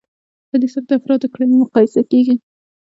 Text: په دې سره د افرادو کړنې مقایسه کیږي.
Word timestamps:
په 0.49 0.55
دې 0.61 0.67
سره 0.73 0.85
د 0.89 0.91
افرادو 0.99 1.31
کړنې 1.33 1.55
مقایسه 1.63 2.01
کیږي. 2.11 2.35